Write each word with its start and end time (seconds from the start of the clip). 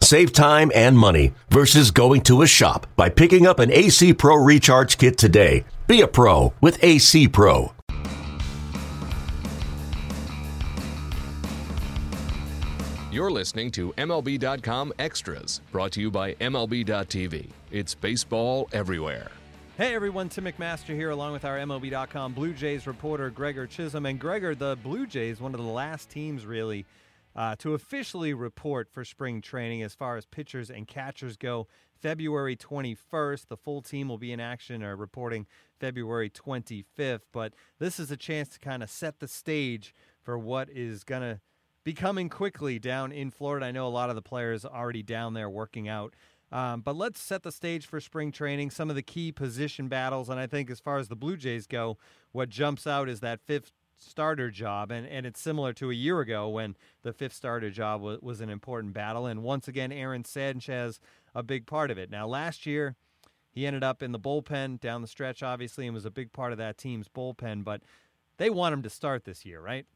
Save 0.00 0.32
time 0.32 0.70
and 0.74 0.96
money 0.96 1.32
versus 1.50 1.90
going 1.90 2.22
to 2.22 2.42
a 2.42 2.46
shop 2.46 2.86
by 2.96 3.08
picking 3.08 3.46
up 3.46 3.58
an 3.58 3.70
AC 3.72 4.14
Pro 4.14 4.36
Recharge 4.36 4.98
Kit 4.98 5.18
today. 5.18 5.64
Be 5.86 6.00
a 6.00 6.08
pro 6.08 6.52
with 6.60 6.82
AC 6.82 7.28
Pro. 7.28 7.72
You're 13.16 13.30
listening 13.30 13.70
to 13.70 13.94
MLB.com 13.94 14.92
Extras, 14.98 15.62
brought 15.72 15.92
to 15.92 16.02
you 16.02 16.10
by 16.10 16.34
MLB.tv. 16.34 17.48
It's 17.70 17.94
baseball 17.94 18.68
everywhere. 18.72 19.30
Hey 19.78 19.94
everyone, 19.94 20.28
Tim 20.28 20.44
McMaster 20.44 20.94
here, 20.94 21.10
along 21.10 21.32
with 21.32 21.46
our 21.46 21.56
MLB.com 21.58 22.34
Blue 22.34 22.52
Jays 22.52 22.86
reporter 22.86 23.30
Gregor 23.30 23.66
Chisholm. 23.66 24.04
And 24.04 24.18
Gregor, 24.18 24.54
the 24.54 24.76
Blue 24.82 25.06
Jays, 25.06 25.40
one 25.40 25.54
of 25.54 25.60
the 25.60 25.66
last 25.66 26.10
teams 26.10 26.44
really 26.44 26.84
uh, 27.36 27.54
to 27.56 27.74
officially 27.74 28.32
report 28.32 28.88
for 28.90 29.04
spring 29.04 29.40
training 29.40 29.82
as 29.82 29.94
far 29.94 30.16
as 30.16 30.26
pitchers 30.26 30.70
and 30.70 30.88
catchers 30.88 31.36
go. 31.36 31.68
February 32.00 32.56
21st, 32.56 33.48
the 33.48 33.56
full 33.56 33.82
team 33.82 34.08
will 34.08 34.18
be 34.18 34.32
in 34.32 34.40
action 34.40 34.82
or 34.82 34.96
reporting 34.96 35.46
February 35.78 36.30
25th. 36.30 37.22
But 37.32 37.54
this 37.78 37.98
is 37.98 38.10
a 38.10 38.16
chance 38.16 38.48
to 38.50 38.58
kind 38.58 38.82
of 38.82 38.90
set 38.90 39.20
the 39.20 39.28
stage 39.28 39.94
for 40.22 40.38
what 40.38 40.68
is 40.70 41.04
going 41.04 41.22
to 41.22 41.40
be 41.84 41.94
coming 41.94 42.28
quickly 42.28 42.78
down 42.78 43.12
in 43.12 43.30
Florida. 43.30 43.66
I 43.66 43.70
know 43.70 43.86
a 43.86 43.88
lot 43.88 44.10
of 44.10 44.16
the 44.16 44.22
players 44.22 44.64
already 44.64 45.02
down 45.02 45.34
there 45.34 45.48
working 45.48 45.88
out. 45.88 46.14
Um, 46.52 46.80
but 46.80 46.96
let's 46.96 47.20
set 47.20 47.42
the 47.42 47.52
stage 47.52 47.86
for 47.86 48.00
spring 48.00 48.30
training, 48.30 48.70
some 48.70 48.88
of 48.88 48.96
the 48.96 49.02
key 49.02 49.32
position 49.32 49.88
battles. 49.88 50.28
And 50.28 50.38
I 50.38 50.46
think 50.46 50.70
as 50.70 50.80
far 50.80 50.98
as 50.98 51.08
the 51.08 51.16
Blue 51.16 51.36
Jays 51.36 51.66
go, 51.66 51.98
what 52.32 52.48
jumps 52.48 52.86
out 52.86 53.08
is 53.08 53.20
that 53.20 53.40
fifth 53.40 53.72
starter 53.96 54.50
job. 54.50 54.90
And, 54.90 55.06
and 55.06 55.26
it's 55.26 55.40
similar 55.40 55.72
to 55.74 55.90
a 55.90 55.94
year 55.94 56.20
ago 56.20 56.48
when 56.48 56.76
the 57.02 57.12
fifth 57.12 57.34
starter 57.34 57.70
job 57.70 58.00
was, 58.00 58.20
was 58.20 58.40
an 58.40 58.50
important 58.50 58.92
battle. 58.94 59.26
And 59.26 59.42
once 59.42 59.68
again, 59.68 59.92
Aaron 59.92 60.24
Sanchez, 60.24 61.00
a 61.34 61.42
big 61.42 61.66
part 61.66 61.90
of 61.90 61.98
it. 61.98 62.10
Now, 62.10 62.26
last 62.26 62.66
year, 62.66 62.96
he 63.50 63.66
ended 63.66 63.82
up 63.82 64.02
in 64.02 64.12
the 64.12 64.20
bullpen 64.20 64.80
down 64.80 65.02
the 65.02 65.08
stretch, 65.08 65.42
obviously, 65.42 65.86
and 65.86 65.94
was 65.94 66.04
a 66.04 66.10
big 66.10 66.32
part 66.32 66.52
of 66.52 66.58
that 66.58 66.76
team's 66.76 67.08
bullpen. 67.08 67.64
But 67.64 67.82
they 68.36 68.50
want 68.50 68.74
him 68.74 68.82
to 68.82 68.90
start 68.90 69.24
this 69.24 69.46
year, 69.46 69.60
right? 69.60 69.86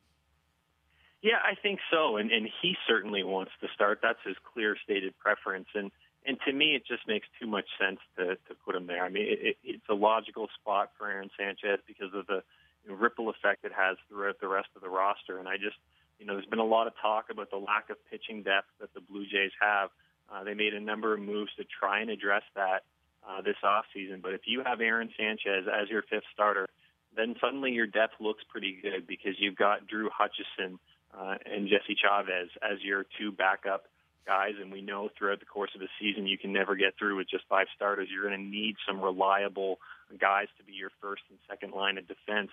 Yeah, 1.23 1.37
I 1.45 1.55
think 1.55 1.81
so, 1.91 2.17
and 2.17 2.31
and 2.31 2.49
he 2.63 2.75
certainly 2.89 3.23
wants 3.23 3.53
to 3.61 3.69
start. 3.75 3.99
That's 4.03 4.19
his 4.25 4.37
clear 4.55 4.75
stated 4.83 5.13
preference, 5.19 5.69
and 5.75 5.91
and 6.25 6.39
to 6.47 6.53
me, 6.55 6.75
it 6.75 6.87
just 6.87 7.07
makes 7.07 7.27
too 7.39 7.47
much 7.47 7.67
sense 7.79 8.01
to 8.17 8.37
to 8.37 8.55
put 8.65 8.75
him 8.75 8.87
there. 8.87 9.05
I 9.05 9.11
mean, 9.11 9.27
it, 9.27 9.39
it, 9.43 9.57
it's 9.63 9.89
a 9.91 9.95
logical 9.95 10.49
spot 10.59 10.93
for 10.97 11.11
Aaron 11.11 11.29
Sanchez 11.39 11.81
because 11.87 12.15
of 12.15 12.27
the 12.27 12.43
ripple 12.89 13.29
effect 13.29 13.65
it 13.65 13.73
has 13.77 13.97
throughout 14.09 14.41
the 14.41 14.49
rest 14.49 14.69
of 14.75 14.83
the 14.83 14.89
roster, 14.89 15.39
and 15.39 15.49
I 15.49 15.57
just 15.57 15.77
you 16.21 16.27
know, 16.27 16.35
there's 16.35 16.47
been 16.47 16.59
a 16.61 16.65
lot 16.65 16.87
of 16.87 16.93
talk 17.01 17.31
about 17.31 17.51
the 17.51 17.57
lack 17.57 17.89
of 17.89 17.97
pitching 18.11 18.43
depth 18.43 18.69
that 18.79 18.93
the 18.93 19.01
Blue 19.01 19.25
Jays 19.25 19.53
have. 19.61 19.89
Uh, 20.31 20.45
they 20.45 20.55
made 20.55 20.75
a 20.75 20.81
number 20.81 21.15
of 21.15 21.21
moves 21.21 21.51
to 21.57 21.65
try 21.65 22.01
and 22.01 22.11
address 22.11 22.43
that 22.55 22.85
uh, 23.27 23.41
this 23.41 23.57
offseason. 23.65 24.21
But 24.23 24.35
if 24.35 24.43
you 24.45 24.63
have 24.65 24.83
Aaron 24.83 25.09
Sanchez 25.19 25.65
as 25.67 25.89
your 25.89 26.03
fifth 26.03 26.29
starter, 26.33 26.69
then 27.17 27.35
suddenly 27.41 27.73
your 27.73 27.87
depth 27.87 28.15
looks 28.21 28.45
pretty 28.51 28.79
good 28.83 29.07
because 29.07 29.33
you've 29.39 29.57
got 29.57 29.87
Drew 29.87 30.11
Hutchison 30.13 30.79
uh, 31.19 31.37
and 31.47 31.67
Jesse 31.67 31.97
Chavez 32.01 32.51
as 32.63 32.79
your 32.83 33.07
two 33.19 33.33
backup 33.33 33.87
guys. 34.27 34.55
And 34.61 34.73
we 34.73 34.83
know 34.83 35.09
throughout 35.17 35.41
the 35.41 35.47
course 35.47 35.71
of 35.75 35.81
the 35.81 35.89
season, 36.01 36.27
you 36.27 36.39
can 36.39 36.53
never 36.53 36.75
get 36.75 36.95
through 36.99 37.17
with 37.17 37.29
just 37.29 37.45
five 37.49 37.67
starters. 37.75 38.09
You're 38.11 38.27
going 38.27 38.39
to 38.39 38.51
need 38.51 38.77
some 38.87 39.01
reliable 39.01 39.79
guys 40.19 40.49
to 40.59 40.65
be 40.65 40.73
your 40.73 40.91
first 41.01 41.23
and 41.31 41.39
second 41.49 41.73
line 41.73 41.99
of 41.99 42.09
defense. 42.09 42.51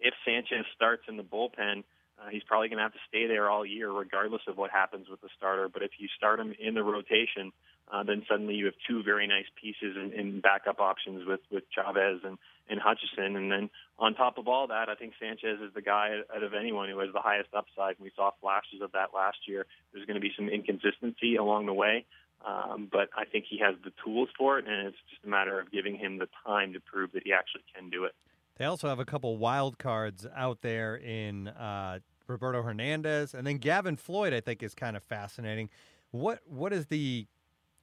If 0.00 0.14
Sanchez 0.24 0.64
starts 0.74 1.02
in 1.08 1.16
the 1.16 1.22
bullpen, 1.22 1.84
uh, 2.20 2.28
he's 2.30 2.42
probably 2.44 2.68
going 2.68 2.78
to 2.78 2.84
have 2.84 2.92
to 2.92 3.06
stay 3.08 3.26
there 3.26 3.48
all 3.48 3.64
year, 3.64 3.90
regardless 3.90 4.42
of 4.46 4.56
what 4.56 4.70
happens 4.70 5.08
with 5.08 5.20
the 5.20 5.28
starter. 5.36 5.68
But 5.68 5.82
if 5.82 5.92
you 5.98 6.08
start 6.16 6.38
him 6.38 6.54
in 6.58 6.74
the 6.74 6.82
rotation, 6.82 7.52
uh, 7.92 8.02
then 8.02 8.22
suddenly 8.28 8.54
you 8.54 8.66
have 8.66 8.74
two 8.88 9.02
very 9.02 9.26
nice 9.26 9.46
pieces 9.60 9.96
in, 9.96 10.12
in 10.12 10.40
backup 10.40 10.80
options 10.80 11.26
with 11.26 11.40
with 11.50 11.64
Chavez 11.70 12.20
and 12.24 12.38
and 12.68 12.80
Hutchison. 12.80 13.36
And 13.36 13.50
then 13.50 13.70
on 13.98 14.14
top 14.14 14.38
of 14.38 14.46
all 14.46 14.68
that, 14.68 14.88
I 14.88 14.94
think 14.94 15.14
Sanchez 15.20 15.58
is 15.60 15.74
the 15.74 15.82
guy 15.82 16.20
out 16.34 16.42
of 16.42 16.54
anyone 16.54 16.88
who 16.88 16.98
has 17.00 17.12
the 17.12 17.20
highest 17.20 17.48
upside. 17.52 17.96
We 17.98 18.12
saw 18.14 18.30
flashes 18.40 18.80
of 18.80 18.92
that 18.92 19.08
last 19.14 19.38
year. 19.46 19.66
There's 19.92 20.06
going 20.06 20.14
to 20.14 20.20
be 20.20 20.32
some 20.36 20.48
inconsistency 20.48 21.36
along 21.36 21.66
the 21.66 21.74
way, 21.74 22.06
um, 22.46 22.88
but 22.90 23.10
I 23.16 23.24
think 23.24 23.46
he 23.50 23.58
has 23.58 23.74
the 23.82 23.92
tools 24.04 24.28
for 24.38 24.58
it, 24.58 24.66
and 24.68 24.86
it's 24.86 24.96
just 25.10 25.24
a 25.24 25.28
matter 25.28 25.58
of 25.58 25.72
giving 25.72 25.96
him 25.96 26.18
the 26.18 26.28
time 26.46 26.72
to 26.74 26.80
prove 26.80 27.12
that 27.12 27.24
he 27.24 27.32
actually 27.32 27.64
can 27.74 27.90
do 27.90 28.04
it. 28.04 28.14
They 28.56 28.66
also 28.66 28.88
have 28.88 29.00
a 29.00 29.04
couple 29.04 29.36
wild 29.36 29.78
cards 29.78 30.26
out 30.36 30.60
there 30.60 30.94
in 30.94 31.48
uh, 31.48 31.98
Roberto 32.28 32.62
Hernandez, 32.62 33.34
and 33.34 33.46
then 33.46 33.56
Gavin 33.58 33.96
Floyd. 33.96 34.32
I 34.32 34.40
think 34.40 34.62
is 34.62 34.74
kind 34.74 34.96
of 34.96 35.02
fascinating. 35.02 35.70
What 36.12 36.40
what 36.46 36.72
is 36.72 36.86
the 36.86 37.26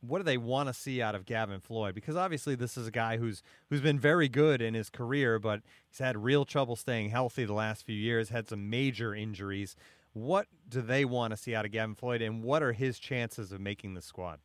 what 0.01 0.19
do 0.19 0.23
they 0.23 0.37
want 0.37 0.69
to 0.69 0.73
see 0.73 1.01
out 1.01 1.15
of 1.15 1.25
Gavin 1.25 1.59
Floyd? 1.59 1.95
Because 1.95 2.15
obviously 2.15 2.55
this 2.55 2.77
is 2.77 2.87
a 2.87 2.91
guy 2.91 3.17
who's 3.17 3.41
who's 3.69 3.81
been 3.81 3.99
very 3.99 4.29
good 4.29 4.61
in 4.61 4.73
his 4.73 4.89
career, 4.89 5.39
but 5.39 5.61
he's 5.89 5.99
had 5.99 6.17
real 6.17 6.45
trouble 6.45 6.75
staying 6.75 7.09
healthy 7.09 7.45
the 7.45 7.53
last 7.53 7.85
few 7.85 7.95
years. 7.95 8.29
Had 8.29 8.47
some 8.47 8.69
major 8.69 9.15
injuries. 9.15 9.75
What 10.13 10.47
do 10.67 10.81
they 10.81 11.05
want 11.05 11.31
to 11.31 11.37
see 11.37 11.53
out 11.53 11.65
of 11.65 11.71
Gavin 11.71 11.95
Floyd, 11.95 12.21
and 12.21 12.43
what 12.43 12.63
are 12.63 12.73
his 12.73 12.99
chances 12.99 13.51
of 13.51 13.59
making 13.59 13.93
the 13.93 14.01
squad? 14.01 14.39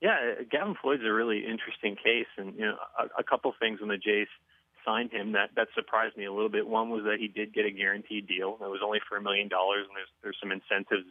Yeah, 0.00 0.16
uh, 0.40 0.42
Gavin 0.50 0.74
Floyd's 0.80 1.02
a 1.04 1.12
really 1.12 1.44
interesting 1.46 1.96
case, 1.96 2.26
and 2.36 2.54
you 2.54 2.66
know 2.66 2.76
a, 2.98 3.20
a 3.20 3.24
couple 3.24 3.52
things 3.58 3.80
when 3.80 3.88
the 3.88 3.96
Jays 3.96 4.28
signed 4.84 5.12
him 5.12 5.32
that 5.32 5.50
that 5.56 5.68
surprised 5.74 6.16
me 6.16 6.24
a 6.26 6.32
little 6.32 6.48
bit. 6.48 6.66
One 6.66 6.90
was 6.90 7.04
that 7.04 7.16
he 7.18 7.28
did 7.28 7.54
get 7.54 7.64
a 7.64 7.70
guaranteed 7.70 8.26
deal. 8.26 8.58
It 8.60 8.70
was 8.70 8.80
only 8.84 9.00
for 9.08 9.16
a 9.16 9.22
million 9.22 9.48
dollars, 9.48 9.86
and 9.88 9.96
there's 9.96 10.10
there's 10.22 10.36
some 10.40 10.52
incentives 10.52 11.06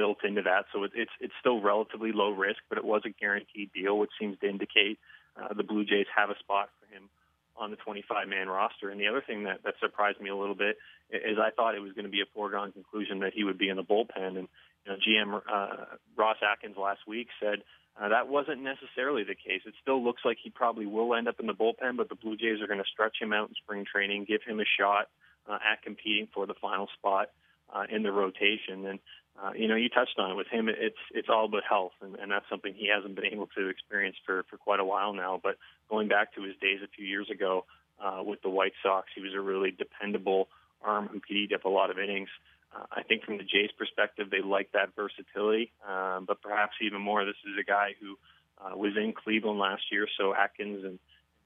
built 0.00 0.24
into 0.24 0.40
that. 0.40 0.64
So 0.72 0.84
it, 0.84 0.92
it's 0.94 1.12
it's 1.20 1.34
still 1.40 1.60
relatively 1.60 2.10
low 2.12 2.30
risk, 2.30 2.60
but 2.70 2.78
it 2.78 2.84
was 2.84 3.02
a 3.04 3.10
guaranteed 3.10 3.70
deal, 3.74 3.98
which 3.98 4.10
seems 4.18 4.38
to 4.40 4.48
indicate 4.48 4.98
uh, 5.36 5.52
the 5.52 5.62
Blue 5.62 5.84
Jays 5.84 6.06
have 6.16 6.30
a 6.30 6.38
spot 6.38 6.70
for 6.80 6.86
him 6.88 7.10
on 7.54 7.70
the 7.70 7.76
25 7.76 8.26
man 8.26 8.48
roster. 8.48 8.88
And 8.88 8.98
the 8.98 9.08
other 9.08 9.20
thing 9.20 9.44
that, 9.44 9.62
that 9.64 9.74
surprised 9.78 10.18
me 10.18 10.30
a 10.30 10.36
little 10.36 10.54
bit 10.54 10.78
is 11.10 11.36
I 11.36 11.50
thought 11.50 11.74
it 11.74 11.82
was 11.82 11.92
going 11.92 12.06
to 12.06 12.10
be 12.10 12.22
a 12.22 12.32
foregone 12.34 12.72
conclusion 12.72 13.18
that 13.20 13.34
he 13.34 13.44
would 13.44 13.58
be 13.58 13.68
in 13.68 13.76
the 13.76 13.84
bullpen. 13.84 14.38
And 14.40 14.48
you 14.86 14.88
know, 14.88 14.96
GM 14.96 15.42
uh, 15.52 15.84
Ross 16.16 16.38
Atkins 16.40 16.78
last 16.78 17.00
week 17.06 17.28
said 17.38 17.60
uh, 18.00 18.08
that 18.08 18.28
wasn't 18.28 18.62
necessarily 18.62 19.24
the 19.24 19.34
case. 19.34 19.60
It 19.66 19.74
still 19.82 20.02
looks 20.02 20.22
like 20.24 20.38
he 20.42 20.48
probably 20.48 20.86
will 20.86 21.14
end 21.14 21.28
up 21.28 21.40
in 21.40 21.46
the 21.46 21.52
bullpen, 21.52 21.98
but 21.98 22.08
the 22.08 22.14
Blue 22.14 22.36
Jays 22.38 22.62
are 22.62 22.66
going 22.66 22.80
to 22.80 22.90
stretch 22.90 23.16
him 23.20 23.34
out 23.34 23.50
in 23.50 23.54
spring 23.62 23.84
training, 23.84 24.24
give 24.24 24.40
him 24.46 24.60
a 24.60 24.68
shot 24.80 25.12
uh, 25.46 25.58
at 25.60 25.82
competing 25.82 26.28
for 26.32 26.46
the 26.46 26.54
final 26.54 26.88
spot 26.96 27.28
uh, 27.72 27.84
in 27.90 28.02
the 28.02 28.12
rotation. 28.12 28.86
And 28.86 28.98
uh, 29.42 29.52
you 29.54 29.68
know, 29.68 29.76
you 29.76 29.88
touched 29.88 30.18
on 30.18 30.32
it 30.32 30.34
with 30.34 30.48
him. 30.48 30.68
It's 30.68 30.98
it's 31.12 31.28
all 31.30 31.46
about 31.46 31.62
health, 31.68 31.92
and, 32.02 32.16
and 32.16 32.30
that's 32.30 32.44
something 32.50 32.74
he 32.74 32.90
hasn't 32.94 33.14
been 33.14 33.26
able 33.26 33.48
to 33.56 33.68
experience 33.68 34.16
for 34.26 34.44
for 34.50 34.58
quite 34.58 34.80
a 34.80 34.84
while 34.84 35.12
now. 35.12 35.40
But 35.42 35.56
going 35.88 36.08
back 36.08 36.34
to 36.34 36.42
his 36.42 36.56
days 36.60 36.80
a 36.84 36.88
few 36.88 37.06
years 37.06 37.30
ago 37.30 37.64
uh, 38.02 38.22
with 38.24 38.42
the 38.42 38.50
White 38.50 38.74
Sox, 38.82 39.08
he 39.14 39.22
was 39.22 39.32
a 39.34 39.40
really 39.40 39.70
dependable 39.70 40.48
arm 40.82 41.08
who 41.08 41.20
could 41.20 41.36
eat 41.36 41.52
up 41.52 41.64
a 41.64 41.68
lot 41.68 41.90
of 41.90 41.98
innings. 41.98 42.28
Uh, 42.74 42.84
I 42.92 43.02
think 43.02 43.24
from 43.24 43.38
the 43.38 43.44
Jays' 43.44 43.70
perspective, 43.76 44.28
they 44.30 44.42
like 44.42 44.72
that 44.72 44.94
versatility, 44.94 45.72
um, 45.88 46.24
but 46.26 46.40
perhaps 46.40 46.74
even 46.80 47.00
more, 47.00 47.24
this 47.24 47.40
is 47.44 47.58
a 47.58 47.64
guy 47.64 47.94
who 48.00 48.16
uh, 48.62 48.76
was 48.76 48.92
in 48.96 49.12
Cleveland 49.12 49.58
last 49.58 49.82
year, 49.90 50.06
so 50.18 50.34
Atkins 50.34 50.84
and 50.84 50.98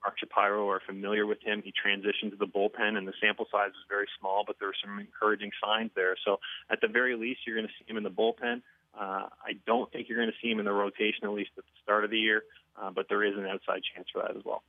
Mark 0.04 0.18
Shapiro 0.18 0.68
are 0.68 0.82
familiar 0.86 1.26
with 1.26 1.42
him. 1.42 1.62
He 1.64 1.72
transitioned 1.72 2.30
to 2.30 2.36
the 2.36 2.46
bullpen, 2.46 2.98
and 2.98 3.08
the 3.08 3.14
sample 3.20 3.46
size 3.50 3.70
is 3.70 3.86
very 3.88 4.06
small, 4.20 4.44
but 4.46 4.56
there 4.60 4.68
are 4.68 4.74
some 4.84 4.98
encouraging 4.98 5.50
signs 5.64 5.90
there. 5.96 6.14
So, 6.24 6.40
at 6.70 6.80
the 6.82 6.88
very 6.88 7.16
least, 7.16 7.40
you're 7.46 7.56
going 7.56 7.66
to 7.66 7.72
see 7.78 7.90
him 7.90 7.96
in 7.96 8.02
the 8.02 8.10
bullpen. 8.10 8.60
Uh, 8.94 9.28
I 9.42 9.54
don't 9.66 9.90
think 9.90 10.08
you're 10.08 10.18
going 10.18 10.30
to 10.30 10.36
see 10.42 10.50
him 10.50 10.58
in 10.58 10.66
the 10.66 10.72
rotation, 10.72 11.24
at 11.24 11.30
least 11.30 11.50
at 11.56 11.64
the 11.64 11.72
start 11.82 12.04
of 12.04 12.10
the 12.10 12.18
year, 12.18 12.42
uh, 12.80 12.90
but 12.90 13.06
there 13.08 13.24
is 13.24 13.34
an 13.36 13.46
outside 13.46 13.80
chance 13.94 14.08
for 14.12 14.22
that 14.22 14.36
as 14.36 14.44
well. 14.44 14.62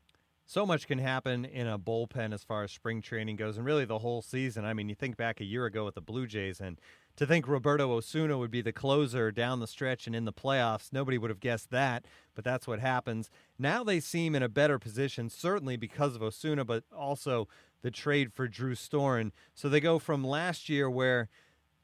So 0.48 0.66
much 0.66 0.88
can 0.88 1.00
happen 1.00 1.44
in 1.44 1.68
a 1.68 1.78
bullpen 1.78 2.34
as 2.34 2.44
far 2.44 2.64
as 2.64 2.72
spring 2.72 3.02
training 3.02 3.36
goes, 3.36 3.58
and 3.58 3.66
really 3.66 3.86
the 3.86 4.00
whole 4.00 4.22
season. 4.22 4.64
I 4.64 4.74
mean, 4.74 4.88
you 4.88 4.96
think 4.96 5.18
back 5.18 5.42
a 5.42 5.44
year 5.44 5.66
ago 5.66 5.84
with 5.86 5.96
the 5.96 6.02
Blue 6.02 6.28
Jays, 6.28 6.62
and 6.62 6.80
to 7.16 7.26
think 7.26 7.48
Roberto 7.48 7.92
Osuna 7.94 8.38
would 8.38 8.52
be 8.52 8.62
the 8.62 8.74
closer 8.74 9.32
down 9.32 9.60
the 9.60 9.68
stretch 9.68 10.06
and 10.08 10.16
in 10.16 10.26
the 10.26 10.34
playoffs, 10.34 10.92
nobody 10.92 11.18
would 11.18 11.30
have 11.30 11.40
guessed 11.40 11.72
that, 11.72 12.06
but 12.34 12.44
that's 12.44 12.68
what 12.68 12.80
happens. 12.80 13.30
Now 13.58 13.84
they 13.84 14.00
seem 14.00 14.36
in 14.36 14.44
a 14.44 14.50
better 14.50 14.78
position, 14.80 15.30
certainly 15.30 15.78
because 15.78 16.16
of 16.16 16.24
Osuna, 16.24 16.66
but 16.66 16.84
also 16.96 17.48
the 17.82 17.92
trade 17.92 18.34
for 18.34 18.48
Drew 18.48 18.76
Storen. 18.76 19.32
So 19.54 19.70
they 19.70 19.80
go 19.80 20.00
from 20.00 20.24
last 20.24 20.70
year 20.70 20.90
where 20.90 21.30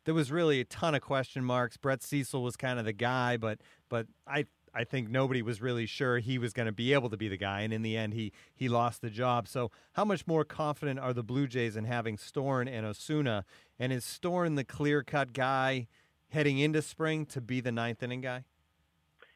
there 0.05 0.13
was 0.13 0.31
really 0.31 0.59
a 0.59 0.65
ton 0.65 0.95
of 0.95 1.01
question 1.01 1.43
marks. 1.43 1.77
Brett 1.77 2.01
Cecil 2.01 2.41
was 2.43 2.57
kind 2.57 2.79
of 2.79 2.85
the 2.85 2.93
guy, 2.93 3.37
but 3.37 3.59
but 3.87 4.07
I 4.27 4.45
I 4.73 4.83
think 4.83 5.09
nobody 5.09 5.41
was 5.41 5.61
really 5.61 5.85
sure 5.85 6.19
he 6.19 6.37
was 6.37 6.53
going 6.53 6.65
to 6.65 6.71
be 6.71 6.93
able 6.93 7.09
to 7.09 7.17
be 7.17 7.27
the 7.27 7.37
guy, 7.37 7.61
and 7.61 7.73
in 7.73 7.81
the 7.81 7.97
end, 7.97 8.13
he 8.13 8.31
he 8.55 8.69
lost 8.69 9.01
the 9.01 9.09
job. 9.09 9.47
So, 9.47 9.71
how 9.93 10.05
much 10.05 10.25
more 10.25 10.45
confident 10.45 10.99
are 10.99 11.13
the 11.13 11.23
Blue 11.23 11.47
Jays 11.47 11.75
in 11.75 11.85
having 11.85 12.17
Storen 12.17 12.69
and 12.69 12.85
Osuna? 12.85 13.45
And 13.77 13.91
is 13.91 14.05
Storen 14.05 14.55
the 14.55 14.63
clear 14.63 15.03
cut 15.03 15.33
guy 15.33 15.87
heading 16.29 16.57
into 16.59 16.81
spring 16.81 17.25
to 17.27 17.41
be 17.41 17.59
the 17.59 17.71
ninth 17.71 18.01
inning 18.01 18.21
guy? 18.21 18.45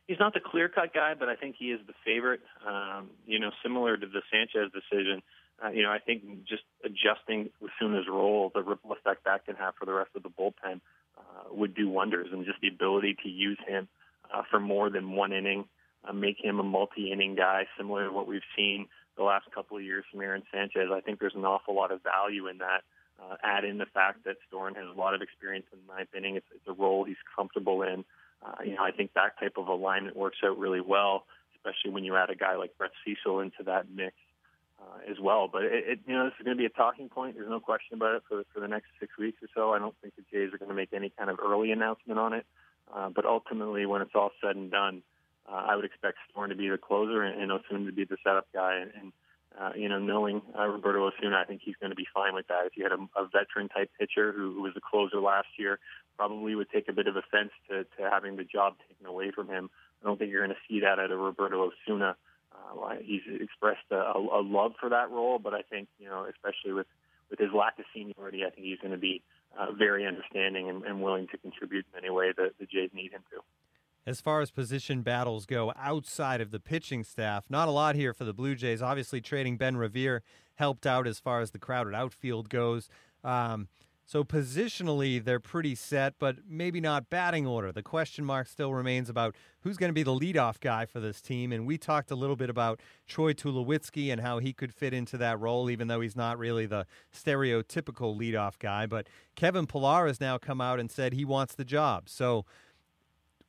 He's 0.08 0.20
not 0.20 0.34
the 0.34 0.40
clear 0.40 0.70
cut 0.70 0.94
guy, 0.94 1.16
but 1.18 1.28
I 1.28 1.36
think 1.36 1.56
he 1.58 1.72
is 1.72 1.82
the 1.86 1.94
favorite. 2.06 2.42
Um, 2.66 3.10
you 3.26 3.40
know, 3.40 3.52
similar 3.64 3.98
to 3.98 4.06
the 4.06 4.22
Sanchez 4.32 4.72
decision. 4.72 5.22
Uh, 5.64 5.70
you 5.70 5.84
know, 5.84 5.92
I 5.92 6.00
think 6.00 6.46
just 6.46 6.64
adjusting 6.84 7.50
Osuna's 7.62 8.08
role, 8.10 8.52
the 8.54 8.62
ripple 8.62 8.92
effect 8.92 9.26
that 9.26 9.46
can 9.46 9.56
have 9.56 9.74
for 9.80 9.86
the 9.86 9.94
rest 9.94 10.12
of 10.16 10.24
the 10.24 10.30
bullpen, 10.30 10.82
uh, 11.18 11.54
would 11.54 11.74
do 11.74 11.90
wonders. 11.90 12.28
And 12.32 12.46
just 12.46 12.62
the 12.62 12.68
ability 12.68 13.18
to 13.24 13.30
use 13.30 13.58
him 13.68 13.88
uh, 14.36 14.44
for 14.50 14.60
more 14.60 14.90
than 14.90 15.12
one 15.12 15.32
inning, 15.32 15.66
uh, 16.08 16.14
make 16.14 16.38
him 16.44 16.60
a 16.60 16.64
multi-inning 16.64 17.36
guy, 17.36 17.66
similar 17.78 18.08
to 18.08 18.12
what 18.12 18.28
we've 18.28 18.42
seen 18.56 18.88
the 19.18 19.24
last 19.24 19.46
couple 19.54 19.78
of 19.78 19.84
years 19.84 20.04
from 20.12 20.22
Aaron 20.22 20.44
Sanchez. 20.52 20.90
I 20.94 21.00
think 21.00 21.20
there's 21.20 21.36
an 21.36 21.46
awful 21.46 21.76
lot 21.76 21.92
of 21.92 22.04
value 22.04 22.48
in 22.48 22.58
that. 22.60 22.82
Uh, 23.22 23.36
add 23.44 23.64
in 23.64 23.78
the 23.78 23.86
fact 23.86 24.26
that 24.26 24.36
Storen 24.46 24.76
has 24.76 24.86
a 24.94 25.00
lot 25.00 25.14
of 25.14 25.22
experience 25.22 25.66
in 25.72 25.80
the 25.88 25.94
ninth 25.94 26.10
inning. 26.16 26.36
It's, 26.36 26.46
it's 26.54 26.68
a 26.68 26.74
role 26.74 27.06
he's 27.06 27.16
comfortable 27.34 27.82
in. 27.82 28.04
Uh, 28.46 28.56
you 28.66 28.76
know, 28.76 28.84
I 28.84 28.92
think 28.92 29.14
that 29.14 29.40
type 29.40 29.54
of 29.58 29.70
alignment 29.70 30.18
works 30.18 30.40
out 30.44 30.58
really 30.58 30.82
well, 30.82 31.24
especially 31.56 31.92
when 31.92 32.04
you 32.04 32.18
add 32.18 32.30
a 32.30 32.36
guy 32.36 32.58
like 32.58 32.78
Brett 32.78 32.92
Cecil 33.06 33.40
into 33.40 33.64
that 33.64 33.90
mix 33.90 34.16
uh, 34.82 35.10
as 35.10 35.18
well. 35.20 35.48
But 35.52 35.64
it, 35.64 35.84
it, 35.88 36.00
you 36.06 36.14
know, 36.14 36.26
this 36.26 36.34
is 36.38 36.44
going 36.44 36.58
to 36.58 36.62
be 36.62 36.66
a 36.66 36.70
talking 36.70 37.08
point. 37.08 37.36
There's 37.36 37.50
no 37.50 37.62
question 37.62 37.96
about 37.96 38.16
it 38.16 38.24
for 38.28 38.44
for 38.54 38.60
the 38.60 38.68
next 38.68 38.88
six 39.00 39.18
weeks 39.18 39.42
or 39.42 39.48
so. 39.56 39.72
I 39.72 39.80
don't 39.80 39.96
think 40.02 40.14
the 40.18 40.24
Jays 40.30 40.54
are 40.54 40.58
going 40.58 40.70
to 40.70 40.76
make 40.76 40.92
any 40.94 41.10
kind 41.18 41.30
of 41.30 41.40
early 41.42 41.72
announcement 41.72 42.20
on 42.20 42.34
it. 42.34 42.46
Uh, 42.94 43.10
but 43.10 43.26
ultimately, 43.26 43.86
when 43.86 44.02
it's 44.02 44.16
all 44.16 44.32
said 44.42 44.56
and 44.56 44.72
done, 44.72 45.02
uh, 45.50 45.66
I 45.70 45.76
would 45.76 45.86
expect 45.86 46.18
Storen 46.30 46.50
to 46.50 46.56
be 46.56 46.70
the 46.70 46.78
closer 46.78 47.22
and, 47.22 47.42
and 47.42 47.52
Osuna 47.52 47.86
to 47.86 47.92
be 47.92 48.06
the 48.06 48.18
setup 48.24 48.48
guy. 48.54 48.78
And, 48.78 48.92
and 49.00 49.14
uh, 49.60 49.72
you 49.76 49.88
know, 49.88 50.00
knowing 50.00 50.42
uh, 50.58 50.68
Roberto 50.68 51.08
Osuna, 51.08 51.38
I 51.38 51.46
think 51.46 51.62
he's 51.64 51.76
going 51.80 51.92
to 51.92 51.96
be 51.96 52.08
fine 52.14 52.34
with 52.34 52.48
that. 52.48 52.66
If 52.66 52.76
you 52.76 52.84
had 52.84 52.92
a, 52.92 53.20
a 53.20 53.28
veteran 53.28 53.70
type 53.70 53.90
pitcher 53.98 54.32
who, 54.32 54.54
who 54.54 54.62
was 54.62 54.74
a 54.76 54.82
closer 54.82 55.20
last 55.20 55.48
year, 55.58 55.80
probably 56.18 56.56
would 56.56 56.70
take 56.70 56.90
a 56.90 56.94
bit 56.94 57.08
of 57.08 57.16
offense 57.16 57.52
to, 57.70 57.84
to 57.84 58.10
having 58.12 58.36
the 58.36 58.44
job 58.44 58.76
taken 58.88 59.06
away 59.06 59.32
from 59.32 59.48
him. 59.48 59.70
I 60.02 60.08
don't 60.08 60.18
think 60.18 60.32
you're 60.32 60.46
going 60.46 60.56
to 60.56 60.74
see 60.74 60.82
that 60.82 61.00
out 61.00 61.12
of 61.12 61.20
Roberto 61.20 61.72
Osuna. 61.72 62.16
Uh, 62.52 62.96
he's 63.02 63.22
expressed 63.28 63.86
a, 63.92 63.96
a 63.96 64.42
love 64.42 64.74
for 64.80 64.90
that 64.90 65.12
role, 65.12 65.40
but 65.40 65.54
I 65.54 65.62
think 65.62 65.88
you 66.00 66.08
know, 66.08 66.26
especially 66.30 66.74
with 66.74 66.88
with 67.30 67.40
his 67.40 67.50
lack 67.54 67.80
of 67.80 67.86
seniority, 67.94 68.44
I 68.46 68.50
think 68.50 68.68
he's 68.68 68.80
going 68.80 68.92
to 68.92 69.00
be 69.00 69.24
uh, 69.58 69.72
very 69.72 70.06
understanding 70.06 70.70
and, 70.70 70.84
and, 70.84 71.02
willing 71.02 71.28
to 71.28 71.38
contribute 71.38 71.86
in 71.94 72.04
any 72.04 72.10
way 72.10 72.32
that 72.38 72.52
the 72.60 72.66
Jays 72.66 72.90
need 72.94 73.12
him 73.12 73.22
to. 73.32 73.42
As 74.06 74.22
far 74.22 74.42
as 74.42 74.52
position 74.52 75.02
battles 75.02 75.46
go 75.46 75.74
outside 75.76 76.42
of 76.42 76.52
the 76.52 76.60
pitching 76.60 77.04
staff, 77.04 77.46
not 77.50 77.68
a 77.68 77.72
lot 77.72 77.96
here 77.96 78.14
for 78.14 78.24
the 78.24 78.34
Blue 78.34 78.54
Jays. 78.54 78.82
Obviously, 78.82 79.22
trading 79.22 79.58
Ben 79.58 79.78
Revere 79.78 80.22
helped 80.56 80.86
out 80.86 81.08
as 81.08 81.20
far 81.20 81.42
as 81.42 81.52
the 81.52 81.60
crowded 81.60 81.96
outfield 81.96 82.50
goes. 82.50 82.90
Um, 83.24 83.68
so 84.08 84.24
positionally, 84.24 85.24
they're 85.24 85.40
pretty 85.40 85.74
set, 85.74 86.14
but 86.20 86.38
maybe 86.48 86.80
not 86.80 87.10
batting 87.10 87.48
order. 87.48 87.72
The 87.72 87.82
question 87.82 88.24
mark 88.24 88.48
still 88.48 88.72
remains 88.72 89.10
about 89.10 89.36
who's 89.62 89.78
going 89.78 89.90
to 89.90 89.96
be 89.96 90.04
the 90.04 90.14
leadoff 90.14 90.60
guy 90.60 90.86
for 90.86 91.00
this 91.00 91.22
team. 91.22 91.52
And 91.52 91.66
we 91.66 91.80
talked 91.80 92.12
a 92.12 92.16
little 92.16 92.36
bit 92.36 92.52
about 92.52 92.82
Troy 93.08 93.34
Tulowitzki 93.34 94.12
and 94.12 94.22
how 94.22 94.38
he 94.38 94.54
could 94.54 94.72
fit 94.72 94.94
into 94.94 95.18
that 95.18 95.40
role, 95.40 95.72
even 95.72 95.88
though 95.88 96.02
he's 96.02 96.16
not 96.16 96.38
really 96.38 96.68
the 96.68 96.86
stereotypical 97.12 98.16
leadoff 98.16 98.60
guy. 98.60 98.86
But 98.86 99.08
Kevin 99.36 99.66
Pillar 99.66 100.06
has 100.06 100.22
now 100.22 100.38
come 100.38 100.62
out 100.62 100.80
and 100.80 100.92
said 100.92 101.14
he 101.14 101.26
wants 101.26 101.56
the 101.56 101.66
job. 101.66 102.08
So 102.08 102.46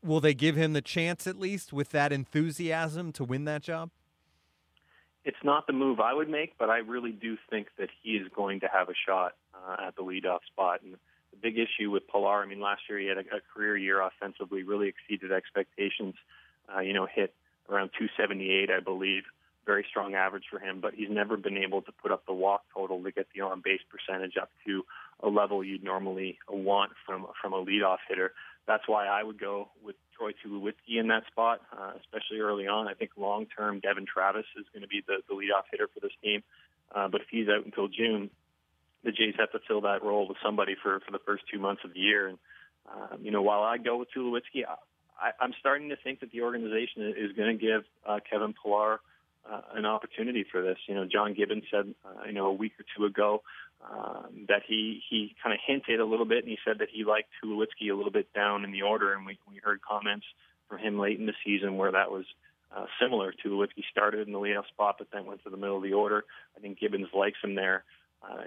will 0.02 0.20
they 0.20 0.32
give 0.34 0.56
him 0.56 0.72
the 0.72 0.80
chance 0.80 1.26
at 1.26 1.38
least 1.38 1.74
with 1.74 1.90
that 1.90 2.14
enthusiasm 2.14 3.12
to 3.12 3.24
win 3.24 3.44
that 3.44 3.62
job? 3.62 3.90
It's 5.26 5.36
not 5.44 5.66
the 5.66 5.72
move 5.74 6.00
I 6.00 6.14
would 6.14 6.30
make, 6.30 6.56
but 6.56 6.70
I 6.70 6.78
really 6.78 7.10
do 7.12 7.36
think 7.50 7.66
that 7.78 7.88
he 8.02 8.12
is 8.12 8.28
going 8.34 8.60
to 8.60 8.68
have 8.72 8.88
a 8.88 8.94
shot 9.06 9.32
uh, 9.68 9.86
at 9.88 9.96
the 9.96 10.02
leadoff 10.02 10.40
spot. 10.46 10.82
And 10.82 10.94
the 10.94 11.36
big 11.40 11.58
issue 11.58 11.90
with 11.90 12.06
Pillar, 12.08 12.42
I 12.42 12.46
mean, 12.46 12.60
last 12.60 12.82
year 12.88 12.98
he 12.98 13.06
had 13.06 13.18
a, 13.18 13.20
a 13.20 13.40
career 13.54 13.76
year 13.76 14.00
offensively, 14.00 14.62
really 14.62 14.88
exceeded 14.88 15.32
expectations. 15.32 16.14
Uh, 16.74 16.80
you 16.80 16.92
know, 16.92 17.06
hit 17.06 17.34
around 17.68 17.90
278, 17.98 18.70
I 18.70 18.80
believe. 18.80 19.22
Very 19.64 19.84
strong 19.88 20.14
average 20.14 20.44
for 20.48 20.60
him, 20.60 20.80
but 20.80 20.94
he's 20.94 21.10
never 21.10 21.36
been 21.36 21.56
able 21.56 21.82
to 21.82 21.92
put 21.92 22.12
up 22.12 22.24
the 22.26 22.32
walk 22.32 22.62
total 22.72 23.02
to 23.02 23.10
get 23.10 23.26
the 23.34 23.40
on 23.40 23.62
base 23.64 23.80
percentage 23.90 24.36
up 24.40 24.50
to 24.64 24.84
a 25.20 25.28
level 25.28 25.64
you'd 25.64 25.82
normally 25.82 26.38
want 26.48 26.92
from 27.04 27.26
from 27.40 27.52
a 27.52 27.64
leadoff 27.64 27.98
hitter. 28.08 28.32
That's 28.68 28.84
why 28.86 29.06
I 29.06 29.24
would 29.24 29.40
go 29.40 29.68
with 29.82 29.96
Troy 30.16 30.32
Tulowitzki 30.32 30.98
in 31.00 31.08
that 31.08 31.26
spot, 31.26 31.62
uh, 31.72 31.92
especially 32.00 32.38
early 32.38 32.66
on. 32.68 32.86
I 32.86 32.94
think 32.94 33.10
long 33.16 33.46
term, 33.46 33.80
Devon 33.80 34.06
Travis 34.06 34.46
is 34.56 34.66
going 34.72 34.82
to 34.82 34.88
be 34.88 35.02
the, 35.06 35.18
the 35.28 35.34
leadoff 35.34 35.64
hitter 35.70 35.88
for 35.92 36.00
this 36.00 36.12
team. 36.22 36.42
Uh, 36.94 37.08
but 37.08 37.20
if 37.20 37.26
he's 37.30 37.48
out 37.48 37.64
until 37.64 37.88
June, 37.88 38.30
the 39.06 39.12
Jays 39.12 39.34
have 39.38 39.52
to 39.52 39.60
fill 39.66 39.80
that 39.82 40.02
role 40.02 40.28
with 40.28 40.36
somebody 40.44 40.74
for 40.82 41.00
for 41.00 41.12
the 41.12 41.20
first 41.24 41.44
two 41.50 41.58
months 41.58 41.82
of 41.84 41.94
the 41.94 42.00
year. 42.00 42.26
And 42.28 42.38
um, 42.92 43.24
you 43.24 43.30
know, 43.30 43.40
while 43.40 43.62
I 43.62 43.78
go 43.78 43.96
with 43.96 44.08
Tulowitzki, 44.14 44.64
I, 44.66 45.30
I'm 45.40 45.54
starting 45.60 45.88
to 45.90 45.96
think 45.96 46.20
that 46.20 46.32
the 46.32 46.42
organization 46.42 47.14
is 47.16 47.32
going 47.32 47.56
to 47.56 47.64
give 47.64 47.84
uh, 48.06 48.18
Kevin 48.28 48.52
Pillar 48.60 49.00
uh, 49.50 49.60
an 49.74 49.86
opportunity 49.86 50.44
for 50.50 50.60
this. 50.60 50.76
You 50.88 50.96
know, 50.96 51.06
John 51.10 51.34
Gibbons 51.34 51.64
said, 51.70 51.94
uh, 52.04 52.26
you 52.26 52.32
know, 52.32 52.46
a 52.46 52.52
week 52.52 52.72
or 52.78 52.84
two 52.96 53.06
ago 53.06 53.42
um, 53.88 54.46
that 54.48 54.62
he 54.66 55.00
he 55.08 55.34
kind 55.42 55.54
of 55.54 55.60
hinted 55.64 56.00
a 56.00 56.04
little 56.04 56.26
bit, 56.26 56.38
and 56.38 56.48
he 56.48 56.58
said 56.66 56.80
that 56.80 56.88
he 56.92 57.04
liked 57.04 57.28
Tulowitzki 57.42 57.90
a 57.90 57.94
little 57.94 58.12
bit 58.12 58.32
down 58.34 58.64
in 58.64 58.72
the 58.72 58.82
order, 58.82 59.14
and 59.14 59.24
we 59.24 59.38
we 59.48 59.60
heard 59.62 59.80
comments 59.80 60.26
from 60.68 60.78
him 60.78 60.98
late 60.98 61.18
in 61.18 61.26
the 61.26 61.34
season 61.44 61.76
where 61.76 61.92
that 61.92 62.10
was 62.10 62.24
uh, 62.74 62.86
similar. 63.00 63.32
Tulowitzki 63.32 63.84
started 63.90 64.26
in 64.26 64.32
the 64.32 64.40
leadoff 64.40 64.66
spot, 64.66 64.96
but 64.98 65.08
then 65.12 65.26
went 65.26 65.44
to 65.44 65.50
the 65.50 65.56
middle 65.56 65.76
of 65.76 65.82
the 65.84 65.92
order. 65.92 66.24
I 66.56 66.60
think 66.60 66.80
Gibbons 66.80 67.08
likes 67.14 67.38
him 67.42 67.54
there. 67.54 67.84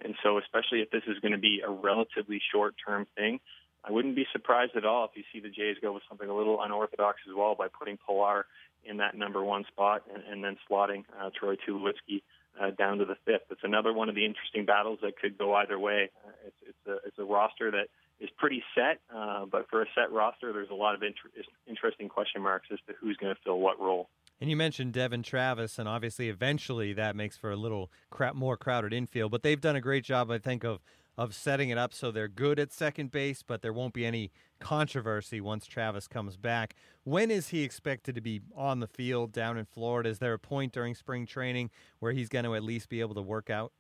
And 0.04 0.16
so, 0.24 0.38
especially 0.38 0.82
if 0.82 0.92
this 0.92 1.04
is 1.08 1.20
going 1.20 1.32
to 1.32 1.38
be 1.38 1.62
a 1.66 1.70
relatively 1.70 2.42
short 2.52 2.76
term 2.86 3.08
thing, 3.16 3.40
I 3.84 3.92
wouldn't 3.92 4.16
be 4.16 4.26
surprised 4.32 4.76
at 4.76 4.86
all 4.86 5.06
if 5.06 5.12
you 5.16 5.24
see 5.32 5.40
the 5.40 5.50
Jays 5.50 5.78
go 5.82 5.94
with 5.94 6.04
something 6.10 6.30
a 6.30 6.36
little 6.36 6.62
unorthodox 6.62 7.20
as 7.30 7.36
well 7.36 7.56
by 7.56 7.68
putting 7.68 7.98
Pillar 8.06 8.46
in 8.84 8.98
that 8.98 9.16
number 9.16 9.44
one 9.44 9.66
spot 9.66 10.04
and, 10.14 10.24
and 10.24 10.44
then 10.44 10.58
slotting 10.70 11.04
uh, 11.20 11.30
Troy 11.38 11.56
Tulowitzki 11.56 12.22
uh, 12.60 12.72
down 12.72 12.98
to 12.98 13.06
the 13.06 13.16
fifth. 13.26 13.44
It's 13.50 13.64
another 13.64 13.94
one 13.94 14.10
of 14.10 14.16
the 14.16 14.26
interesting 14.26 14.66
battles 14.66 15.00
that 15.02 15.18
could 15.18 15.38
go 15.38 15.56
either 15.56 15.80
way. 15.80 16.10
Uh, 16.26 16.32
it's, 16.48 16.56
it's, 16.68 16.88
a, 16.88 17.08
it's 17.08 17.20
a 17.20 17.24
roster 17.24 17.72
that 17.72 17.88
is 18.20 18.30
pretty 18.38 18.64
set, 18.76 19.00
uh, 19.16 19.46
but 19.46 19.70
for 19.70 19.82
a 19.82 19.86
set 19.96 20.12
roster, 20.12 20.52
there's 20.52 20.70
a 20.70 20.76
lot 20.76 20.96
of 20.96 21.04
inter- 21.04 21.30
interesting 21.68 22.10
question 22.10 22.42
marks 22.42 22.68
as 22.72 22.80
to 22.88 22.94
who's 23.00 23.16
going 23.18 23.34
to 23.34 23.42
fill 23.44 23.60
what 23.60 23.80
role. 23.80 24.10
And 24.42 24.50
you 24.50 24.56
mentioned 24.56 24.94
Devon 24.94 25.22
Travis, 25.22 25.78
and 25.78 25.90
obviously, 25.90 26.30
eventually, 26.30 26.94
that 26.94 27.16
makes 27.16 27.36
for 27.36 27.52
a 27.52 27.58
little 27.58 27.92
cra- 28.10 28.34
more 28.34 28.56
crowded 28.56 28.94
infield. 28.94 29.32
But 29.32 29.44
they've 29.44 29.60
done 29.60 29.76
a 29.76 29.82
great 29.82 30.06
job, 30.06 30.32
I 30.32 30.38
think, 30.38 30.64
of 30.64 30.80
of 31.18 31.36
setting 31.36 31.68
it 31.68 31.78
up 31.78 31.94
so 31.94 32.12
they're 32.12 32.30
good 32.30 32.58
at 32.60 32.72
second 32.72 33.12
base, 33.12 33.44
but 33.44 33.62
there 33.62 33.74
won't 33.74 33.94
be 33.94 34.06
any 34.06 34.32
controversy 34.62 35.42
once 35.42 35.66
Travis 35.66 36.08
comes 36.08 36.38
back. 36.38 36.78
When 37.04 37.30
is 37.30 37.50
he 37.50 37.62
expected 37.62 38.16
to 38.16 38.22
be 38.22 38.40
on 38.56 38.80
the 38.80 38.88
field 38.88 39.34
down 39.34 39.58
in 39.58 39.66
Florida? 39.66 40.08
Is 40.08 40.20
there 40.20 40.32
a 40.32 40.40
point 40.40 40.72
during 40.72 40.96
spring 40.96 41.26
training 41.26 41.72
where 42.00 42.14
he's 42.14 42.30
going 42.30 42.46
to 42.46 42.56
at 42.56 42.64
least 42.64 42.88
be 42.88 43.02
able 43.02 43.16
to 43.16 43.22
work 43.22 43.50
out? 43.50 43.74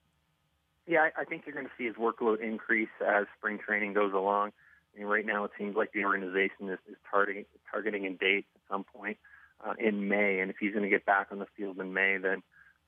Yeah, 0.86 1.08
I 1.18 1.24
think 1.24 1.44
you're 1.46 1.56
going 1.56 1.68
to 1.68 1.72
see 1.78 1.86
his 1.86 1.96
workload 1.96 2.42
increase 2.42 2.90
as 3.08 3.26
spring 3.38 3.58
training 3.58 3.94
goes 3.94 4.12
along. 4.12 4.52
I 4.94 5.00
mean, 5.00 5.08
right 5.08 5.26
now, 5.26 5.46
it 5.46 5.52
seems 5.58 5.78
like 5.78 5.94
the 5.94 6.04
organization 6.04 6.68
is, 6.68 6.80
is 6.90 6.98
targeting 7.10 7.46
targeting 7.72 8.06
a 8.06 8.10
date 8.10 8.48
at 8.54 8.62
some 8.70 8.84
point 8.84 9.18
uh, 9.66 9.74
in 9.80 10.08
May, 10.08 10.40
and 10.40 10.50
if 10.50 10.58
he's 10.60 10.72
going 10.72 10.84
to 10.84 10.90
get 10.90 11.06
back 11.06 11.28
on 11.32 11.40
the 11.40 11.48
field 11.58 11.80
in 11.80 11.94
May, 11.94 12.18
then 12.18 12.44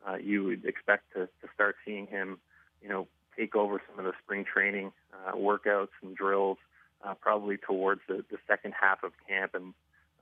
uh, 0.07 0.15
you 0.15 0.43
would 0.43 0.65
expect 0.65 1.13
to, 1.13 1.25
to 1.25 1.47
start 1.53 1.75
seeing 1.85 2.07
him, 2.07 2.39
you 2.81 2.89
know, 2.89 3.07
take 3.37 3.55
over 3.55 3.81
some 3.89 4.03
of 4.03 4.05
the 4.05 4.17
spring 4.23 4.45
training 4.45 4.91
uh, 5.13 5.33
workouts 5.33 5.89
and 6.01 6.15
drills, 6.15 6.57
uh, 7.03 7.13
probably 7.15 7.57
towards 7.57 8.01
the, 8.07 8.23
the 8.29 8.37
second 8.47 8.73
half 8.79 9.03
of 9.03 9.11
camp, 9.27 9.51
and 9.53 9.73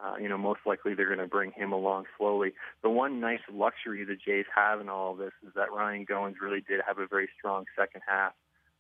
uh, 0.02 0.16
you 0.16 0.30
know, 0.30 0.38
most 0.38 0.62
likely 0.66 0.94
they're 0.94 1.14
going 1.14 1.20
to 1.20 1.28
bring 1.28 1.52
him 1.52 1.74
along 1.74 2.06
slowly. 2.18 2.54
The 2.84 2.90
one 2.90 3.20
nice 3.20 3.42
luxury 3.52 4.06
the 4.06 4.16
Jays 4.16 4.46
have 4.56 4.80
in 4.80 4.88
all 4.88 5.12
of 5.12 5.18
this 5.18 5.34
is 5.46 5.54
that 5.56 5.74
Ryan 5.74 6.06
Goins 6.06 6.36
really 6.42 6.62
did 6.62 6.80
have 6.88 7.00
a 7.00 7.08
very 7.08 7.28
strong 7.38 7.66
second 7.78 8.02
half, 8.08 8.32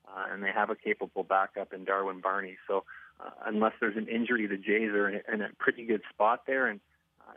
uh, 0.07 0.27
and 0.31 0.41
they 0.41 0.51
have 0.51 0.69
a 0.69 0.75
capable 0.75 1.23
backup 1.23 1.73
in 1.73 1.83
Darwin 1.83 2.21
Barney. 2.21 2.55
So, 2.67 2.85
uh, 3.19 3.31
unless 3.45 3.73
there's 3.81 3.97
an 3.97 4.07
injury, 4.07 4.47
the 4.47 4.55
Jays 4.55 4.91
are 4.91 5.09
in 5.09 5.15
a, 5.15 5.33
in 5.33 5.41
a 5.41 5.49
pretty 5.59 5.83
good 5.85 6.01
spot 6.09 6.43
there, 6.47 6.67
and 6.67 6.79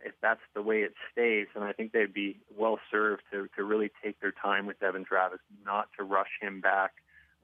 if 0.05 0.15
that's 0.21 0.41
the 0.55 0.63
way 0.63 0.81
it 0.81 0.95
stays, 1.13 1.47
then 1.55 1.63
I 1.63 1.73
think 1.73 1.93
they'd 1.93 2.13
be 2.13 2.41
well 2.57 2.79
served 2.91 3.23
to 3.33 3.49
to 3.57 3.65
really 3.65 3.91
take 4.03 4.21
their 4.21 4.33
time 4.33 4.67
with 4.67 4.81
Devon 4.81 5.05
Travis, 5.05 5.41
not 5.65 5.89
to 5.99 6.05
rush 6.05 6.31
him 6.41 6.61
back. 6.61 6.93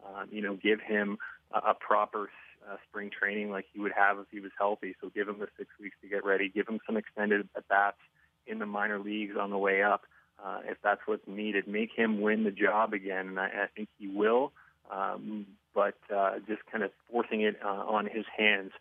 Um, 0.05 0.29
you 0.31 0.43
know, 0.43 0.57
give 0.57 0.81
him 0.81 1.19
a, 1.53 1.71
a 1.71 1.75
proper 1.75 2.31
uh, 2.69 2.77
spring 2.89 3.11
training 3.11 3.51
like 3.51 3.67
he 3.73 3.81
would 3.81 3.93
have 3.93 4.19
if 4.19 4.27
he 4.31 4.41
was 4.41 4.53
healthy. 4.59 4.95
So 5.01 5.11
give 5.15 5.29
him 5.29 5.39
the 5.39 5.49
six 5.57 5.71
weeks 5.81 5.97
to 6.03 6.09
get 6.09 6.25
ready. 6.25 6.49
Give 6.49 6.67
him 6.69 6.81
some 6.87 6.97
extended 6.97 7.49
at 7.57 7.69
bats 7.69 7.99
in 8.47 8.59
the 8.59 8.67
minor 8.67 8.99
leagues 8.99 9.37
on 9.39 9.51
the 9.51 9.59
way 9.59 9.83
up, 9.83 10.03
uh, 10.43 10.61
if 10.65 10.79
that's 10.83 11.01
what's 11.07 11.27
needed. 11.27 11.69
Make 11.69 11.91
him 11.95 12.21
win 12.21 12.45
the 12.45 12.51
job 12.51 12.93
again, 12.93 13.29
and 13.29 13.41
I, 13.41 13.47
I 13.47 13.67
think 13.75 13.89
he 13.99 14.09
will. 14.09 14.53
Um, 14.91 15.47
but 15.75 15.99
uh, 16.15 16.39
just 16.49 16.63
kind 16.71 16.83
of 16.83 16.91
forcing 17.11 17.43
it 17.43 17.57
uh, 17.65 17.69
on 17.69 18.07
his 18.07 18.25
hands 18.37 18.73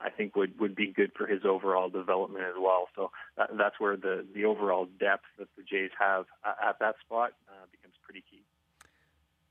I 0.00 0.10
think 0.10 0.36
would 0.36 0.58
would 0.60 0.74
be 0.74 0.92
good 0.92 1.12
for 1.16 1.26
his 1.26 1.44
overall 1.44 1.88
development 1.88 2.44
as 2.44 2.54
well. 2.60 2.88
So 2.94 3.10
that, 3.36 3.50
that's 3.56 3.78
where 3.78 3.96
the 3.96 4.26
the 4.34 4.44
overall 4.44 4.86
depth 4.98 5.24
that 5.38 5.48
the 5.56 5.62
Jays 5.62 5.90
have 5.98 6.26
at 6.44 6.78
that 6.80 6.96
spot 7.04 7.32
uh, 7.48 7.66
becomes 7.70 7.94
pretty 8.04 8.24
key. 8.30 8.42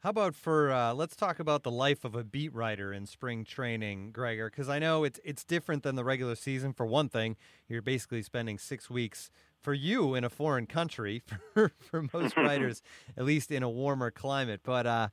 How 0.02 0.12
about 0.12 0.36
for 0.36 0.72
uh, 0.72 0.94
let's 0.94 1.16
talk 1.16 1.40
about 1.40 1.64
the 1.64 1.72
life 1.72 2.06
of 2.06 2.16
a 2.16 2.24
beat 2.24 2.54
writer 2.54 2.94
in 2.94 3.08
spring 3.08 3.44
training, 3.44 4.12
Gregor, 4.12 4.50
because 4.50 4.70
I 4.70 4.80
know 4.80 5.04
it's 5.04 5.20
it's 5.24 5.44
different 5.44 5.84
than 5.84 5.96
the 5.96 6.04
regular 6.04 6.36
season. 6.36 6.72
For 6.72 6.86
one 6.86 7.10
thing, 7.10 7.36
you're 7.68 7.82
basically 7.82 8.22
spending 8.22 8.60
six 8.60 8.90
weeks 8.90 9.32
for 9.60 9.74
you 9.74 10.14
in 10.14 10.24
a 10.24 10.30
foreign 10.30 10.68
country. 10.68 11.24
For 11.54 11.72
for 11.80 12.04
most 12.14 12.38
writers, 12.38 12.84
at 13.18 13.26
least 13.26 13.52
in 13.52 13.64
a 13.64 13.70
warmer 13.70 14.12
climate. 14.12 14.62
But 14.64 14.86
uh, 14.86 15.08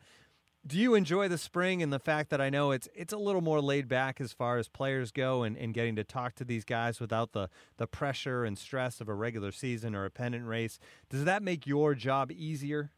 do 0.66 0.78
you 0.78 0.94
enjoy 0.94 1.28
the 1.28 1.38
spring 1.38 1.82
and 1.82 1.92
the 1.92 1.98
fact 1.98 2.30
that 2.30 2.40
I 2.40 2.48
know 2.48 2.70
it's 2.70 2.88
it's 2.94 3.12
a 3.12 3.18
little 3.18 3.40
more 3.42 3.60
laid 3.60 3.88
back 3.88 4.20
as 4.20 4.32
far 4.32 4.58
as 4.58 4.68
players 4.68 5.10
go 5.10 5.42
and, 5.42 5.56
and 5.56 5.74
getting 5.74 5.96
to 5.96 6.04
talk 6.04 6.34
to 6.36 6.44
these 6.44 6.64
guys 6.64 7.00
without 7.00 7.32
the, 7.32 7.50
the 7.76 7.86
pressure 7.86 8.44
and 8.44 8.56
stress 8.56 9.00
of 9.00 9.08
a 9.08 9.14
regular 9.14 9.52
season 9.52 9.94
or 9.94 10.04
a 10.04 10.10
pennant 10.10 10.46
race? 10.46 10.78
Does 11.10 11.24
that 11.24 11.42
make 11.42 11.66
your 11.66 11.94
job 11.94 12.32
easier? 12.32 12.90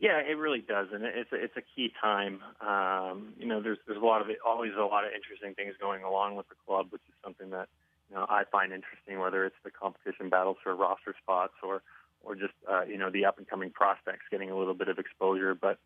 Yeah, 0.00 0.20
it 0.20 0.38
really 0.38 0.60
does, 0.60 0.86
and 0.92 1.02
it's 1.02 1.32
a, 1.32 1.36
it's 1.36 1.56
a 1.56 1.62
key 1.74 1.92
time. 2.00 2.40
Um, 2.60 3.34
you 3.36 3.46
know, 3.46 3.60
there's 3.60 3.78
there's 3.86 4.00
a 4.00 4.04
lot 4.04 4.22
of 4.22 4.28
always 4.46 4.70
a 4.78 4.84
lot 4.84 5.04
of 5.04 5.10
interesting 5.12 5.54
things 5.54 5.74
going 5.80 6.04
along 6.04 6.36
with 6.36 6.48
the 6.48 6.54
club, 6.66 6.86
which 6.90 7.02
is 7.08 7.14
something 7.22 7.50
that 7.50 7.68
you 8.08 8.14
know 8.14 8.24
I 8.28 8.44
find 8.50 8.72
interesting. 8.72 9.18
Whether 9.18 9.44
it's 9.44 9.56
the 9.64 9.72
competition 9.72 10.28
battles 10.28 10.56
for 10.62 10.74
roster 10.76 11.16
spots 11.20 11.54
or 11.64 11.82
or 12.22 12.36
just 12.36 12.54
uh, 12.70 12.82
you 12.82 12.96
know 12.96 13.10
the 13.10 13.24
up 13.24 13.38
and 13.38 13.48
coming 13.48 13.70
prospects 13.70 14.22
getting 14.30 14.52
a 14.52 14.56
little 14.56 14.72
bit 14.72 14.86
of 14.86 15.00
exposure, 15.00 15.56
but 15.56 15.80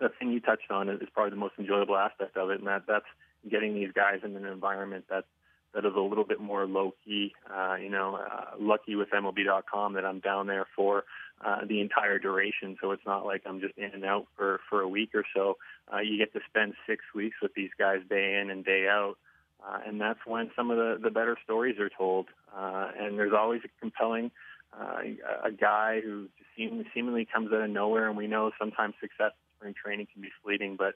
the 0.00 0.08
thing 0.18 0.32
you 0.32 0.40
touched 0.40 0.70
on 0.70 0.88
is 0.88 1.00
probably 1.12 1.30
the 1.30 1.36
most 1.36 1.54
enjoyable 1.58 1.96
aspect 1.96 2.36
of 2.36 2.50
it, 2.50 2.58
and 2.58 2.66
that 2.66 2.82
that's 2.86 3.06
getting 3.48 3.74
these 3.74 3.92
guys 3.94 4.20
in 4.24 4.36
an 4.36 4.44
environment 4.44 5.04
that 5.10 5.24
that 5.72 5.84
is 5.84 5.92
a 5.96 6.00
little 6.00 6.24
bit 6.24 6.40
more 6.40 6.66
low 6.66 6.94
key. 7.04 7.32
Uh, 7.48 7.76
you 7.76 7.90
know, 7.90 8.16
uh, 8.16 8.56
lucky 8.58 8.96
with 8.96 9.10
MLB.com 9.10 9.92
that 9.94 10.04
I'm 10.04 10.18
down 10.18 10.46
there 10.48 10.66
for 10.74 11.04
uh, 11.44 11.64
the 11.64 11.80
entire 11.80 12.18
duration, 12.18 12.76
so 12.80 12.90
it's 12.90 13.06
not 13.06 13.24
like 13.24 13.42
I'm 13.46 13.60
just 13.60 13.78
in 13.78 13.90
and 13.92 14.04
out 14.04 14.26
for 14.36 14.60
for 14.68 14.80
a 14.80 14.88
week 14.88 15.10
or 15.14 15.24
so. 15.34 15.56
Uh, 15.92 16.00
you 16.00 16.18
get 16.18 16.32
to 16.32 16.40
spend 16.48 16.74
six 16.86 17.04
weeks 17.14 17.36
with 17.40 17.54
these 17.54 17.70
guys 17.78 18.00
day 18.08 18.40
in 18.40 18.50
and 18.50 18.64
day 18.64 18.88
out. 18.88 19.16
Uh, 19.62 19.78
and 19.86 20.00
that's 20.00 20.20
when 20.24 20.50
some 20.56 20.70
of 20.70 20.78
the, 20.78 20.98
the 21.02 21.10
better 21.10 21.36
stories 21.44 21.78
are 21.78 21.90
told. 21.90 22.28
Uh, 22.56 22.88
and 22.98 23.18
there's 23.18 23.34
always 23.34 23.60
a 23.62 23.68
compelling 23.78 24.30
uh, 24.72 25.00
a 25.44 25.50
guy 25.50 26.00
who 26.00 26.28
seem, 26.56 26.84
seemingly 26.94 27.26
comes 27.30 27.52
out 27.52 27.60
of 27.60 27.70
nowhere, 27.70 28.08
and 28.08 28.16
we 28.16 28.26
know 28.26 28.50
sometimes 28.58 28.94
success 29.00 29.32
spring 29.60 29.74
training 29.74 30.06
can 30.12 30.22
be 30.22 30.30
fleeting, 30.42 30.76
but 30.76 30.94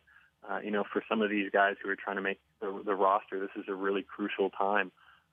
uh, 0.49 0.59
you 0.59 0.71
know, 0.71 0.85
for 0.93 1.03
some 1.09 1.23
of 1.23 1.31
these 1.31 1.51
guys 1.51 1.77
who 1.83 1.89
are 1.89 1.97
trying 1.97 2.17
to 2.17 2.23
make 2.23 2.39
the, 2.61 2.83
the 2.85 2.95
roster, 2.95 3.41
this 3.41 3.51
is 3.57 3.65
a 3.69 3.75
really 3.75 4.03
crucial 4.03 4.51
time. 4.51 4.91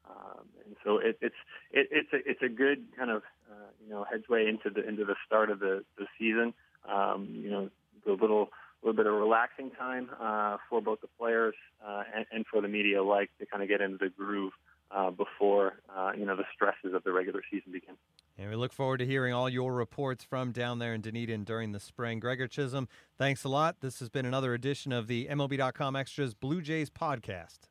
Um, 0.10 0.46
and 0.66 0.76
so 0.84 0.98
it, 0.98 1.18
it's 1.22 1.36
it, 1.72 1.88
it's 1.92 2.14
a 2.14 2.30
it's 2.30 2.42
a 2.42 2.50
good 2.50 2.86
kind 2.98 3.12
of 3.12 3.22
uh, 3.50 3.70
you 3.84 3.94
know 3.94 4.06
headway 4.10 4.48
into 4.48 4.70
the 4.70 4.88
into 4.88 5.06
the 5.06 5.16
start 5.26 5.50
of 5.50 5.60
the 5.60 5.84
the 5.98 6.06
season. 6.18 6.54
Um, 6.92 7.30
you 7.32 7.50
know, 7.50 7.70
the 8.06 8.14
little 8.14 8.50
little 8.82 8.96
bit 8.96 9.06
of 9.06 9.14
relaxing 9.14 9.72
time 9.72 10.10
uh, 10.20 10.58
for 10.70 10.82
both 10.82 11.02
the 11.02 11.10
players 11.20 11.56
uh, 11.86 12.04
and, 12.16 12.26
and 12.32 12.46
for 12.48 12.62
the 12.62 12.68
media 12.68 13.02
alike 13.02 13.30
to 13.40 13.46
kind 13.46 13.62
of 13.62 13.70
get 13.70 13.80
into 13.80 13.98
the 13.98 14.10
groove 14.10 14.54
uh, 14.54 14.71
before 15.12 15.80
uh, 15.96 16.12
you 16.18 16.26
know 16.26 16.36
the 16.36 16.46
stresses 16.54 16.94
of 16.94 17.04
the 17.04 17.12
regular 17.12 17.42
season 17.50 17.72
begin. 17.72 17.96
And 18.38 18.50
we 18.50 18.56
look 18.56 18.74
forward 18.74 18.98
to 19.00 19.06
hearing 19.06 19.34
all 19.34 19.50
your 19.50 19.74
reports 19.74 20.24
from 20.24 20.52
down 20.52 20.80
there 20.80 20.94
in 20.94 21.02
Dunedin 21.02 21.44
during 21.44 21.74
the 21.74 21.80
spring. 21.80 22.20
Gregor 22.20 22.48
Chisholm, 22.48 22.88
thanks 23.18 23.44
a 23.44 23.50
lot. 23.50 23.82
This 23.82 24.00
has 24.00 24.10
been 24.10 24.26
another 24.26 24.54
edition 24.54 24.92
of 24.92 25.08
the 25.08 25.28
MLB.com 25.28 25.96
Extras 25.96 26.34
Blue 26.34 26.62
Jays 26.62 26.90
podcast. 26.90 27.71